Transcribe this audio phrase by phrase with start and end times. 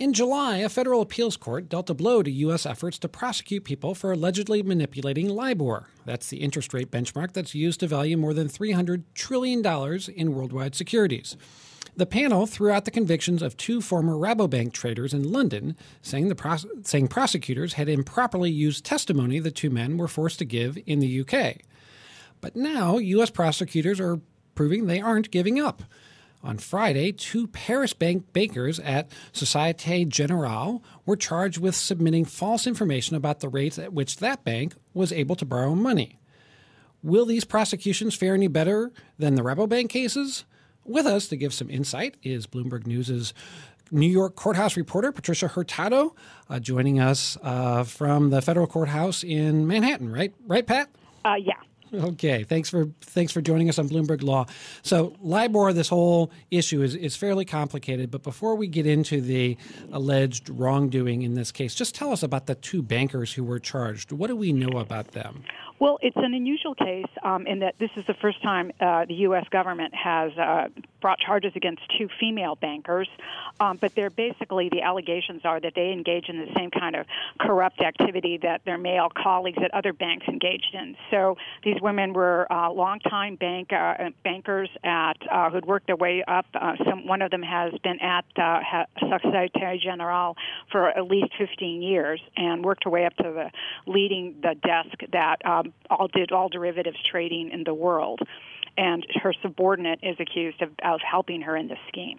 [0.00, 2.64] In July, a federal appeals court dealt a blow to U.S.
[2.64, 5.88] efforts to prosecute people for allegedly manipulating LIBOR.
[6.06, 9.62] That's the interest rate benchmark that's used to value more than $300 trillion
[10.16, 11.36] in worldwide securities.
[11.94, 16.34] The panel threw out the convictions of two former Rabobank traders in London, saying, the
[16.34, 21.00] pros- saying prosecutors had improperly used testimony the two men were forced to give in
[21.00, 21.56] the UK.
[22.40, 23.28] But now, U.S.
[23.28, 24.18] prosecutors are
[24.54, 25.82] proving they aren't giving up.
[26.42, 33.14] On Friday, two Paris bank bankers at Societe Generale were charged with submitting false information
[33.14, 36.18] about the rates at which that bank was able to borrow money.
[37.02, 40.44] Will these prosecutions fare any better than the Rabobank cases?
[40.84, 43.34] With us to give some insight is Bloomberg News'
[43.90, 46.14] New York courthouse reporter Patricia Hurtado,
[46.48, 50.10] uh, joining us uh, from the federal courthouse in Manhattan.
[50.10, 50.88] Right, right, Pat?
[51.24, 51.54] Uh, yeah.
[51.92, 54.46] Okay, thanks for thanks for joining us on Bloomberg Law.
[54.82, 58.10] So LIBOR, this whole issue is is fairly complicated.
[58.10, 59.56] But before we get into the
[59.92, 64.12] alleged wrongdoing in this case, just tell us about the two bankers who were charged.
[64.12, 65.42] What do we know about them?
[65.80, 69.14] Well, it's an unusual case um, in that this is the first time uh, the
[69.14, 69.46] U.S.
[69.50, 70.68] government has uh,
[71.00, 73.08] brought charges against two female bankers,
[73.60, 77.06] um, but they're basically the allegations are that they engage in the same kind of
[77.38, 80.96] corrupt activity that their male colleagues at other banks engaged in.
[81.10, 86.22] So these women were uh, longtime bank uh, bankers at uh, who'd worked their way
[86.26, 86.46] up.
[86.54, 88.60] Uh, some one of them has been at uh,
[89.00, 90.36] Societe Generale
[90.70, 93.50] for at least 15 years and worked her way up to the
[93.86, 95.36] leading the desk that.
[95.44, 98.20] Um, all did all derivatives trading in the world,
[98.76, 102.18] and her subordinate is accused of, of helping her in this scheme.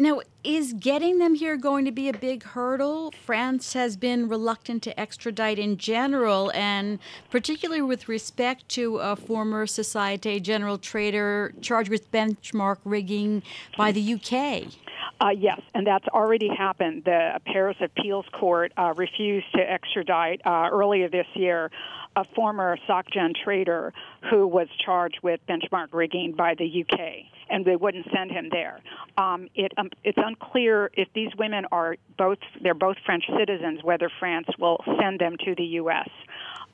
[0.00, 3.12] Now, is getting them here going to be a big hurdle?
[3.24, 9.66] France has been reluctant to extradite in general, and particularly with respect to a former
[9.66, 13.42] Societe Generale trader charged with benchmark rigging
[13.76, 14.72] by the UK.
[15.20, 17.02] Uh, yes, and that's already happened.
[17.04, 21.72] The Paris Appeals Court uh, refused to extradite uh, earlier this year
[22.14, 23.92] a former SocGen trader
[24.30, 28.80] who was charged with benchmark rigging by the UK, and they wouldn't send him there.
[29.16, 34.10] Um, it, um, it's unclear if these women are both they're both French citizens whether
[34.18, 36.08] France will send them to the U.S.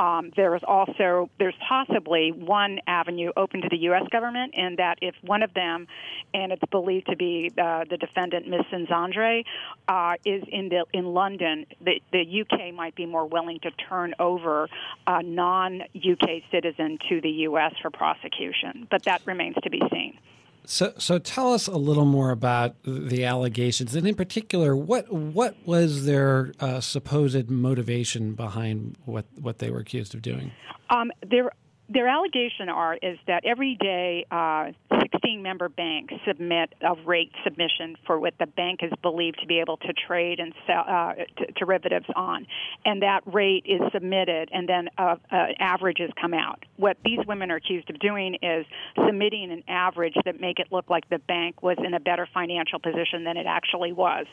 [0.00, 4.04] Um, there is also there's possibly one avenue open to the U.S.
[4.10, 5.86] government in that if one of them,
[6.32, 8.62] and it's believed to be uh, the defendant, Ms.
[8.72, 9.44] Szandray,
[9.88, 14.14] uh, is in the in London, the, the UK might be more willing to turn
[14.18, 14.68] over
[15.06, 17.74] a non-UK citizen to the U.S.
[17.82, 20.16] for prosecution, but that remains to be seen.
[20.64, 25.56] So, so tell us a little more about the allegations, and in particular, what what
[25.66, 30.52] was their uh, supposed motivation behind what what they were accused of doing?
[30.90, 31.50] Um, there
[31.92, 34.70] their allegation are is that every day uh,
[35.00, 39.58] 16 member banks submit a rate submission for what the bank is believed to be
[39.58, 42.46] able to trade and sell uh, t- derivatives on,
[42.84, 46.64] and that rate is submitted, and then uh, uh, averages come out.
[46.76, 48.66] What these women are accused of doing is
[49.06, 52.78] submitting an average that make it look like the bank was in a better financial
[52.78, 54.26] position than it actually was,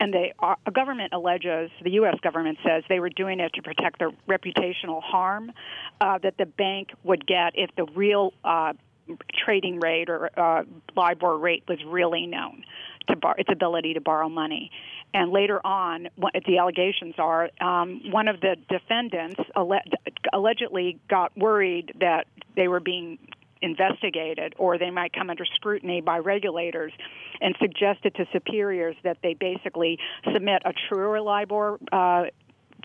[0.00, 0.30] and the
[0.72, 2.16] government alleges the U.S.
[2.22, 5.52] government says they were doing it to protect their reputational harm
[6.00, 8.72] uh, that the bank would get if the real uh,
[9.44, 10.64] trading rate or uh,
[10.96, 12.64] LIBOR rate was really known
[13.08, 14.70] to bar- its ability to borrow money.
[15.12, 19.80] And later on, what the allegations are, um, one of the defendants alle-
[20.32, 22.26] allegedly got worried that
[22.56, 23.18] they were being
[23.62, 26.92] investigated or they might come under scrutiny by regulators
[27.40, 29.98] and suggested to superiors that they basically
[30.32, 32.24] submit a truer LIBOR uh,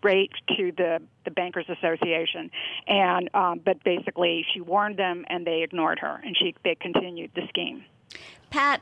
[0.03, 2.49] rate to the the bankers association
[2.87, 7.31] and um, but basically she warned them and they ignored her and she they continued
[7.35, 7.83] the scheme
[8.49, 8.81] pat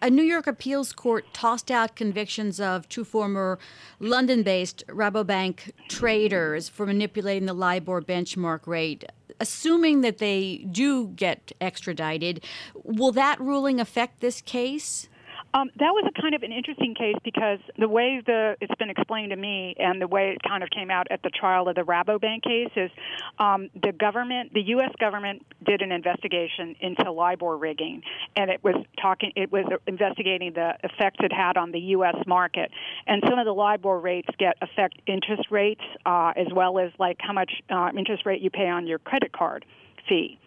[0.00, 3.58] a New York appeals court tossed out convictions of two former
[4.00, 9.04] London based Rabobank traders for manipulating the LIBOR benchmark rate.
[9.40, 12.44] Assuming that they do get extradited,
[12.84, 15.08] will that ruling affect this case?
[15.54, 18.88] Um, that was a kind of an interesting case because the way the it's been
[18.88, 21.74] explained to me and the way it kind of came out at the trial of
[21.74, 22.90] the Rabobank case is
[23.38, 24.90] um, the government, the U.S.
[24.98, 28.02] government, did an investigation into LIBOR rigging,
[28.34, 32.16] and it was talking, it was investigating the effects it had on the U.S.
[32.26, 32.70] market,
[33.06, 37.18] and some of the LIBOR rates get affect interest rates uh, as well as like
[37.20, 39.66] how much uh, interest rate you pay on your credit card
[40.08, 40.38] fee.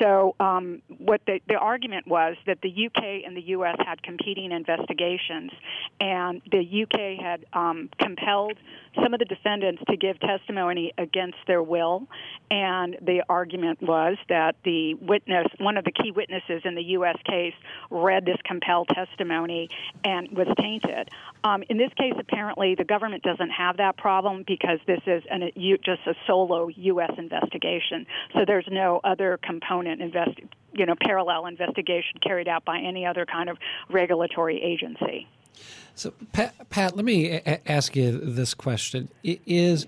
[0.00, 4.52] So, um, what the, the argument was that the UK and the US had competing
[4.52, 5.50] investigations,
[6.00, 8.58] and the UK had um, compelled
[9.02, 12.06] some of the defendants to give testimony against their will,
[12.50, 17.16] and the argument was that the witness, one of the key witnesses in the U.S.
[17.24, 17.54] case,
[17.90, 19.68] read this compelled testimony
[20.04, 21.08] and was tainted.
[21.44, 25.50] Um, in this case, apparently, the government doesn't have that problem because this is an,
[25.84, 27.12] just a solo U.S.
[27.18, 28.06] investigation.
[28.34, 30.38] So there's no other component invest,
[30.72, 33.58] you know, parallel investigation carried out by any other kind of
[33.90, 35.26] regulatory agency.
[35.94, 39.86] So, Pat, Pat let me a- ask you this question: Is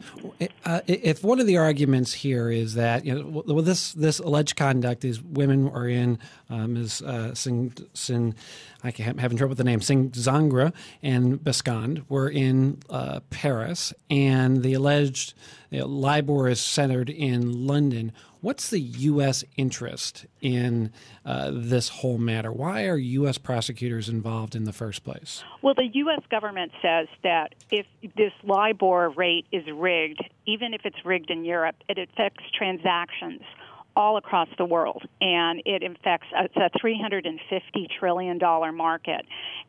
[0.67, 4.57] uh, if one of the arguments here is that you know well, this this alleged
[4.57, 6.19] conduct, these women are in
[6.51, 7.01] um, Ms.
[7.01, 8.35] Uh, Singh, Sin,
[8.83, 14.63] I am having trouble with the name, Sindzingre and Bescond were in uh, Paris, and
[14.63, 15.33] the alleged
[15.71, 18.13] you know, LIBOR is centered in London.
[18.45, 19.43] What's the U.S.
[19.57, 20.93] interest in
[21.25, 22.53] uh, this whole matter?
[22.53, 23.39] Why are U.S.
[23.39, 25.43] prosecutors involved in the first place?
[25.63, 26.21] Well, the U.S.
[26.31, 31.77] government says that if this LIBOR rate is rigged, even if it's rigged in Europe,
[31.89, 33.41] it affects transactions
[33.97, 39.25] all across the world, and it affects it's a 350 trillion dollar market.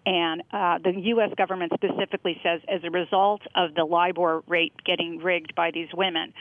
[0.06, 1.32] And uh, the U.S.
[1.38, 6.34] government specifically says, as a result of the LIBOR rate getting rigged by these women,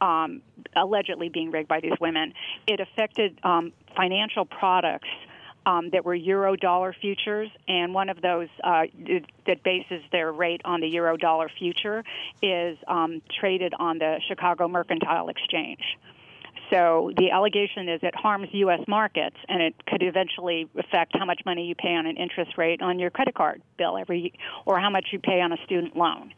[0.00, 0.42] um,
[0.76, 2.32] allegedly being rigged by these women,
[2.66, 5.08] it affected um, financial products.
[5.66, 8.84] Um, that were euro dollar futures, and one of those uh,
[9.46, 12.02] that bases their rate on the euro dollar future
[12.40, 15.82] is um, traded on the Chicago Mercantile Exchange.
[16.70, 18.80] So the allegation is it harms U.S.
[18.86, 22.82] markets, and it could eventually affect how much money you pay on an interest rate
[22.82, 24.32] on your credit card bill every,
[24.66, 26.32] or how much you pay on a student loan.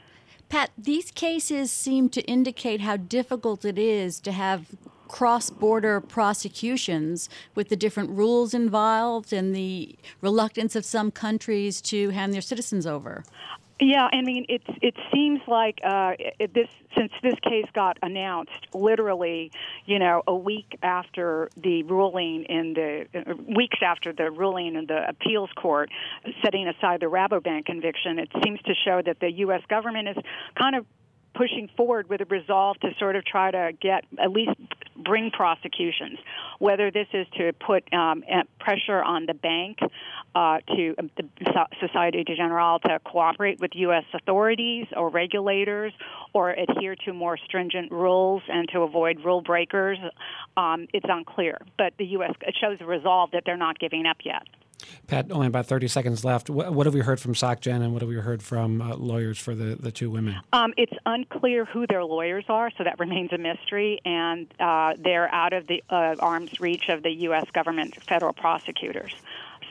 [0.51, 4.67] Pat, these cases seem to indicate how difficult it is to have
[5.07, 12.11] cross border prosecutions with the different rules involved and the reluctance of some countries to
[12.11, 13.23] hand their citizens over.
[13.81, 18.67] Yeah, I mean, it's it seems like uh, it, this since this case got announced,
[18.75, 19.53] literally,
[19.87, 24.85] you know, a week after the ruling in the uh, weeks after the ruling in
[24.85, 25.91] the appeals court,
[26.45, 29.63] setting aside the Rabobank conviction, it seems to show that the U.S.
[29.69, 30.17] government is
[30.59, 30.85] kind of
[31.35, 34.51] pushing forward with a resolve to sort of try to get at least
[35.01, 36.19] bring prosecutions,
[36.59, 38.23] whether this is to put um,
[38.59, 39.79] pressure on the bank,
[40.35, 41.25] uh, to um, the
[41.81, 44.05] Societe Generale to cooperate with U.S.
[44.15, 45.93] authorities or regulators,
[46.33, 49.99] or adhere to more stringent rules and to avoid rule breakers.
[50.57, 52.33] Um, it's unclear, but the U.S.
[52.43, 54.43] it shows resolve that they're not giving up yet.
[55.07, 56.51] Pat, only about 30 seconds left.
[56.51, 59.39] What, what have we heard from SocGen and what have we heard from uh, lawyers
[59.39, 60.37] for the, the two women?
[60.53, 65.33] Um, it's unclear who their lawyers are, so that remains a mystery, and uh, they're
[65.33, 67.47] out of the uh, arm's reach of the U.S.
[67.53, 69.15] government federal prosecutors.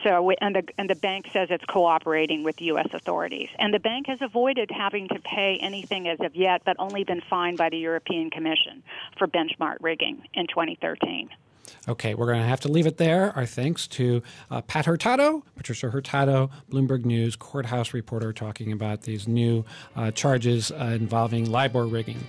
[0.02, 2.88] So, and the and the bank says it's cooperating with U.S.
[2.92, 7.04] authorities, and the bank has avoided having to pay anything as of yet, but only
[7.04, 8.82] been fined by the European Commission
[9.18, 11.28] for benchmark rigging in 2013.
[11.88, 13.32] Okay, we're going to have to leave it there.
[13.36, 19.26] Our thanks to uh, Pat Hurtado, Patricia Hurtado, Bloomberg News courthouse reporter, talking about these
[19.26, 19.64] new
[19.96, 22.24] uh, charges uh, involving LIBOR rigging.